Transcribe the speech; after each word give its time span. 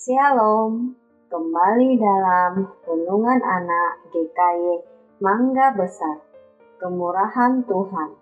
Shalom, 0.00 0.96
kembali 1.28 2.00
dalam 2.00 2.72
Renungan 2.88 3.36
Anak 3.36 4.08
GKY 4.08 4.80
Mangga 5.20 5.76
Besar, 5.76 6.24
Kemurahan 6.80 7.60
Tuhan. 7.68 8.16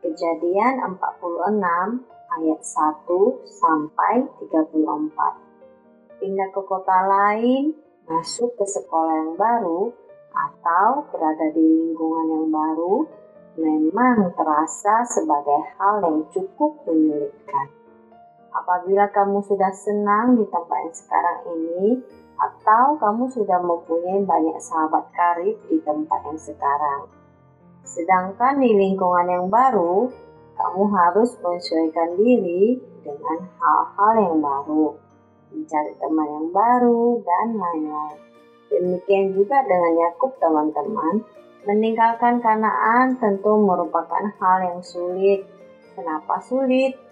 Kejadian 0.00 0.80
46 0.88 2.08
ayat 2.32 2.60
1 2.64 3.44
sampai 3.44 4.24
34. 4.40 6.16
Pindah 6.16 6.48
ke 6.48 6.62
kota 6.64 6.98
lain, 7.04 7.76
masuk 8.08 8.56
ke 8.56 8.64
sekolah 8.64 9.28
yang 9.28 9.36
baru, 9.36 9.92
atau 10.32 11.12
berada 11.12 11.52
di 11.52 11.60
lingkungan 11.60 12.40
yang 12.40 12.48
baru, 12.48 13.04
memang 13.60 14.32
terasa 14.32 15.04
sebagai 15.04 15.76
hal 15.76 16.00
yang 16.08 16.24
cukup 16.32 16.88
menyulitkan 16.88 17.77
apabila 18.52 19.08
kamu 19.12 19.44
sudah 19.44 19.72
senang 19.72 20.36
di 20.38 20.44
tempat 20.48 20.78
yang 20.88 20.96
sekarang 20.96 21.38
ini, 21.56 22.00
atau 22.38 22.94
kamu 23.02 23.26
sudah 23.34 23.58
mempunyai 23.58 24.22
banyak 24.22 24.58
sahabat 24.62 25.10
karib 25.10 25.58
di 25.66 25.82
tempat 25.82 26.20
yang 26.22 26.38
sekarang. 26.38 27.10
Sedangkan 27.82 28.62
di 28.62 28.70
lingkungan 28.76 29.26
yang 29.26 29.46
baru, 29.50 30.06
kamu 30.54 30.82
harus 30.90 31.34
menyesuaikan 31.42 32.18
diri 32.18 32.78
dengan 33.02 33.38
hal-hal 33.58 34.14
yang 34.22 34.38
baru, 34.38 34.86
mencari 35.54 35.92
teman 35.98 36.28
yang 36.28 36.48
baru, 36.54 37.22
dan 37.24 37.46
lain-lain. 37.56 38.18
Demikian 38.68 39.32
juga 39.32 39.64
dengan 39.64 39.92
Yakub 39.96 40.36
teman-teman, 40.36 41.24
meninggalkan 41.64 42.44
Kanaan 42.44 43.16
tentu 43.16 43.56
merupakan 43.56 44.28
hal 44.38 44.58
yang 44.60 44.80
sulit. 44.84 45.48
Kenapa 45.96 46.38
sulit? 46.44 47.07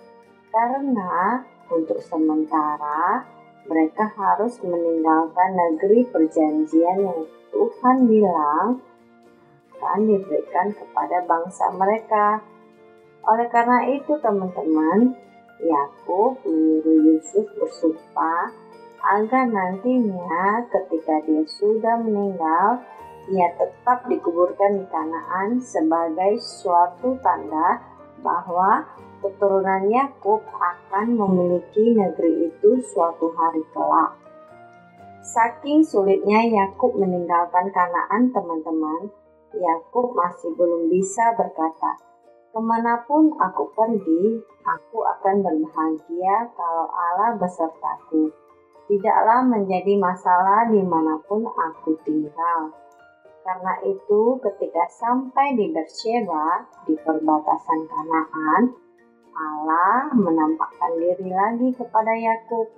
Karena 0.56 1.44
untuk 1.68 2.00
sementara 2.00 3.28
mereka 3.68 4.08
harus 4.08 4.56
meninggalkan 4.64 5.52
negeri 5.52 6.08
perjanjian 6.08 7.04
yang 7.04 7.20
Tuhan 7.52 8.08
bilang 8.08 8.80
akan 9.76 10.00
diberikan 10.08 10.72
kepada 10.72 11.28
bangsa 11.28 11.68
mereka. 11.76 12.40
Oleh 13.28 13.52
karena 13.52 13.84
itu, 13.92 14.16
teman-teman, 14.16 15.12
Yakub 15.60 16.40
menyuruh 16.48 17.00
Yusuf 17.04 17.44
bersumpah 17.60 18.48
agar 19.04 19.44
nantinya 19.44 20.64
ketika 20.72 21.20
dia 21.28 21.44
sudah 21.44 22.00
meninggal, 22.00 22.80
ia 23.28 23.52
tetap 23.60 24.08
dikuburkan 24.08 24.80
di 24.80 24.86
Kanaan 24.88 25.60
sebagai 25.60 26.40
suatu 26.40 27.20
tanda 27.20 27.84
bahwa 28.24 28.88
keturunan 29.22 29.88
Yakub 29.88 30.44
akan 30.48 31.16
memiliki 31.16 31.96
negeri 31.96 32.52
itu 32.52 32.80
suatu 32.82 33.32
hari 33.36 33.64
kelak. 33.72 34.16
Saking 35.26 35.82
sulitnya 35.82 36.38
Yakub 36.46 36.94
meninggalkan 36.94 37.74
Kanaan, 37.74 38.30
teman-teman, 38.30 39.10
Yakub 39.56 40.14
masih 40.14 40.54
belum 40.54 40.86
bisa 40.86 41.34
berkata, 41.34 41.98
"Ke 42.54 42.60
mana 42.62 43.02
pun 43.08 43.34
aku 43.34 43.74
pergi, 43.74 44.38
aku 44.62 45.02
akan 45.02 45.42
berbahagia 45.42 46.52
kalau 46.54 46.86
Allah 46.94 47.34
besertaku." 47.42 48.30
Tidaklah 48.86 49.42
menjadi 49.50 49.98
masalah 49.98 50.70
di 50.70 50.78
mana 50.78 51.18
pun 51.26 51.42
aku 51.42 51.98
tinggal. 52.06 52.70
Karena 53.42 53.82
itu, 53.82 54.38
ketika 54.42 54.86
sampai 54.90 55.58
di 55.58 55.74
Bersheba, 55.74 56.70
di 56.86 56.94
perbatasan 56.98 57.80
Kanaan, 57.90 58.85
Allah 59.36 60.08
menampakkan 60.16 60.96
diri 60.96 61.28
lagi 61.28 61.68
kepada 61.76 62.08
Yakub. 62.16 62.72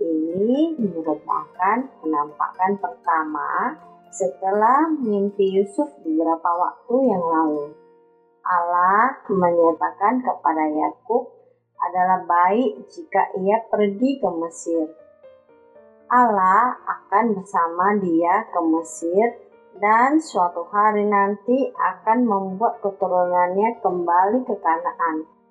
Ini 0.00 0.80
merupakan 0.80 1.78
penampakan 2.00 2.80
pertama 2.80 3.76
setelah 4.08 4.88
mimpi 4.88 5.52
Yusuf 5.52 5.92
beberapa 6.00 6.48
waktu 6.48 6.96
yang 7.12 7.20
lalu. 7.20 7.76
Allah 8.40 9.20
menyatakan 9.28 10.24
kepada 10.24 10.64
Yakub 10.64 11.28
adalah 11.76 12.24
baik 12.24 12.88
jika 12.88 13.28
ia 13.36 13.60
pergi 13.68 14.16
ke 14.16 14.28
Mesir. 14.32 14.88
Allah 16.08 16.72
akan 16.88 17.36
bersama 17.36 18.00
dia 18.00 18.48
ke 18.48 18.60
Mesir 18.64 19.26
dan 19.76 20.16
suatu 20.24 20.64
hari 20.72 21.04
nanti 21.04 21.68
akan 21.76 22.24
membuat 22.24 22.80
keturunannya 22.80 23.80
kembali 23.84 24.40
ke 24.48 24.56
Kanaan 24.56 25.41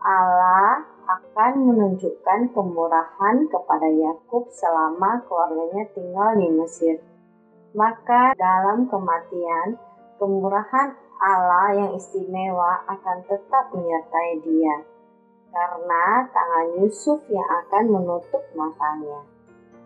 Allah 0.00 0.80
akan 1.04 1.52
menunjukkan 1.68 2.56
kemurahan 2.56 3.36
kepada 3.52 3.84
Yakub 3.84 4.48
selama 4.48 5.20
keluarganya 5.28 5.84
tinggal 5.92 6.30
di 6.40 6.48
Mesir. 6.56 6.96
Maka 7.76 8.32
dalam 8.32 8.88
kematian, 8.88 9.76
kemurahan 10.16 10.96
Allah 11.20 11.68
yang 11.76 11.92
istimewa 11.92 12.80
akan 12.88 13.28
tetap 13.28 13.68
menyertai 13.76 14.40
dia, 14.40 14.88
karena 15.52 16.24
tangan 16.32 16.68
Yusuf 16.80 17.20
yang 17.28 17.44
akan 17.44 17.84
menutup 17.92 18.40
matanya. 18.56 19.20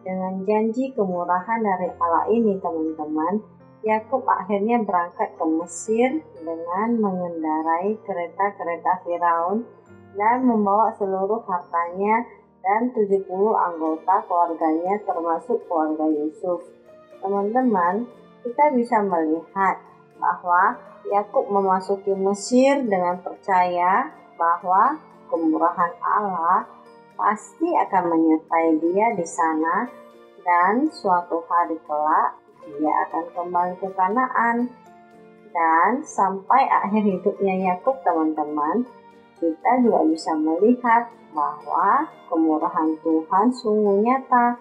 Dengan 0.07 0.47
janji 0.47 0.95
kemurahan 0.95 1.59
dari 1.59 1.91
Allah 1.99 2.31
ini, 2.31 2.55
teman-teman, 2.63 3.43
Yakub 3.85 4.23
akhirnya 4.31 4.81
berangkat 4.81 5.35
ke 5.37 5.45
Mesir 5.45 6.23
dengan 6.41 6.89
mengendarai 7.03 7.99
kereta-kereta 8.07 9.05
Firaun 9.05 9.67
dan 10.15 10.47
membawa 10.47 10.95
seluruh 10.97 11.43
hartanya 11.47 12.27
dan 12.65 12.89
70 12.97 13.29
anggota 13.53 14.25
keluarganya 14.25 14.97
termasuk 15.05 15.61
keluarga 15.69 16.09
Yusuf. 16.09 16.65
Teman-teman, 17.21 18.09
kita 18.41 18.73
bisa 18.73 19.05
melihat 19.05 19.81
bahwa 20.17 20.81
Yakub 21.05 21.53
memasuki 21.53 22.17
Mesir 22.17 22.81
dengan 22.89 23.21
percaya 23.21 24.09
bahwa 24.41 24.97
kemurahan 25.29 25.93
Allah 26.01 26.65
pasti 27.15 27.69
akan 27.77 28.05
menyertai 28.11 28.81
dia 28.81 29.13
di 29.13 29.27
sana 29.29 29.89
dan 30.45 30.89
suatu 30.89 31.45
hari 31.49 31.77
kelak 31.85 32.41
dia 32.65 32.93
akan 33.09 33.25
kembali 33.37 33.75
ke 33.81 33.89
Kanaan. 33.93 34.73
Dan 35.55 36.03
sampai 36.03 36.67
akhir 36.67 37.07
hidupnya 37.07 37.55
Yakub 37.71 38.03
teman-teman, 38.03 38.91
kita 39.45 39.85
juga 39.85 40.01
bisa 40.09 40.33
melihat 40.41 41.13
bahwa 41.37 42.09
kemurahan 42.33 42.97
Tuhan 43.05 43.47
sungguh 43.53 44.01
nyata. 44.01 44.57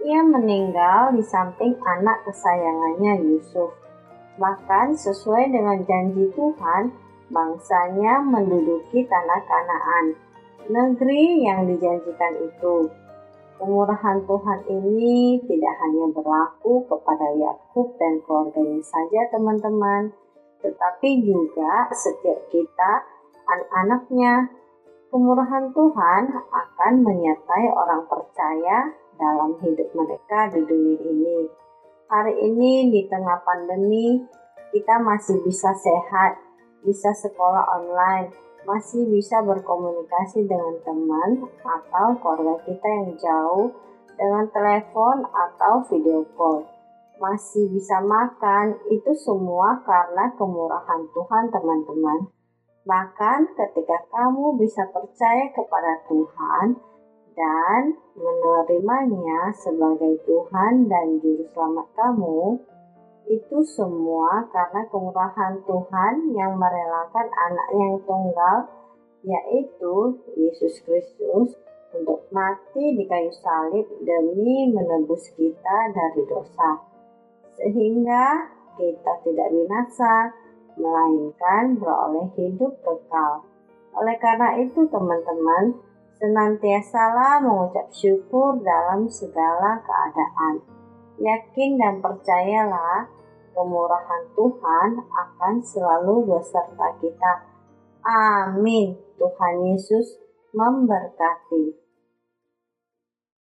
Ia 0.00 0.24
meninggal 0.24 1.12
di 1.12 1.20
samping 1.20 1.76
anak 1.84 2.24
kesayangannya 2.24 3.20
Yusuf. 3.28 3.76
Bahkan 4.40 4.96
sesuai 4.96 5.52
dengan 5.52 5.84
janji 5.84 6.32
Tuhan, 6.32 6.92
bangsanya 7.28 8.24
menduduki 8.24 9.04
tanah 9.04 9.40
Kanaan, 9.44 10.06
negeri 10.68 11.44
yang 11.44 11.68
dijanjikan 11.68 12.32
itu. 12.40 12.88
Kemurahan 13.56 14.20
Tuhan 14.28 14.60
ini 14.68 15.40
tidak 15.48 15.74
hanya 15.80 16.12
berlaku 16.12 16.84
kepada 16.84 17.32
Yakub 17.40 17.96
dan 17.96 18.20
keluarganya 18.28 18.84
saja, 18.84 19.32
teman-teman, 19.32 20.12
tetapi 20.60 21.24
juga 21.24 21.88
setiap 21.96 22.36
kita 22.52 23.15
anak-anaknya. 23.46 24.50
Kemurahan 25.06 25.70
Tuhan 25.70 26.22
akan 26.50 26.92
menyertai 27.00 27.66
orang 27.72 28.04
percaya 28.10 28.90
dalam 29.16 29.56
hidup 29.62 29.88
mereka 29.94 30.50
di 30.52 30.60
dunia 30.66 30.98
ini. 31.00 31.38
Hari 32.06 32.34
ini 32.42 32.90
di 32.92 33.06
tengah 33.10 33.40
pandemi, 33.42 34.22
kita 34.74 34.98
masih 35.00 35.40
bisa 35.46 35.72
sehat, 35.72 36.38
bisa 36.82 37.10
sekolah 37.16 37.64
online, 37.80 38.34
masih 38.66 39.06
bisa 39.08 39.40
berkomunikasi 39.46 40.44
dengan 40.44 40.74
teman 40.82 41.46
atau 41.62 42.18
keluarga 42.18 42.66
kita 42.66 42.86
yang 42.86 43.10
jauh 43.14 43.66
dengan 44.18 44.44
telepon 44.50 45.22
atau 45.22 45.86
video 45.86 46.26
call. 46.34 46.66
Masih 47.16 47.72
bisa 47.72 48.04
makan, 48.04 48.76
itu 48.92 49.16
semua 49.16 49.80
karena 49.86 50.28
kemurahan 50.36 51.08
Tuhan 51.14 51.48
teman-teman. 51.48 52.35
Bahkan 52.86 53.58
ketika 53.58 53.98
kamu 54.14 54.62
bisa 54.62 54.86
percaya 54.94 55.50
kepada 55.50 56.06
Tuhan 56.06 56.78
dan 57.34 57.82
menerimanya 58.14 59.50
sebagai 59.58 60.22
Tuhan 60.22 60.86
dan 60.86 61.18
Juru 61.18 61.50
Selamat 61.50 61.90
kamu, 61.98 62.62
itu 63.26 63.58
semua 63.66 64.46
karena 64.54 64.86
kemurahan 64.86 65.58
Tuhan 65.66 66.30
yang 66.30 66.54
merelakan 66.54 67.26
anak 67.26 67.68
yang 67.74 67.94
tunggal, 68.06 68.70
yaitu 69.26 70.22
Yesus 70.38 70.78
Kristus, 70.86 71.58
untuk 71.90 72.22
mati 72.30 72.94
di 72.94 73.02
kayu 73.10 73.34
salib 73.34 73.82
demi 74.06 74.70
menebus 74.70 75.26
kita 75.34 75.90
dari 75.90 76.22
dosa, 76.22 76.86
sehingga 77.58 78.46
kita 78.78 79.12
tidak 79.26 79.48
binasa, 79.50 80.30
melainkan 80.76 81.80
beroleh 81.80 82.28
hidup 82.36 82.72
kekal. 82.84 83.44
Oleh 83.96 84.16
karena 84.20 84.60
itu, 84.60 84.84
teman-teman, 84.88 85.76
Senantiasalah 86.16 87.44
mengucap 87.44 87.92
syukur 87.92 88.56
dalam 88.64 89.04
segala 89.04 89.84
keadaan. 89.84 90.64
Yakin 91.20 91.76
dan 91.76 92.00
percayalah 92.00 93.04
kemurahan 93.52 94.24
Tuhan 94.32 95.04
akan 95.04 95.54
selalu 95.60 96.24
beserta 96.24 96.88
kita. 97.04 97.32
Amin. 98.00 98.96
Tuhan 99.20 99.54
Yesus 99.68 100.16
memberkati. 100.56 101.85